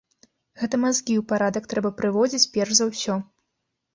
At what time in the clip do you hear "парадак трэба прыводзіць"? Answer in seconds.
1.33-2.51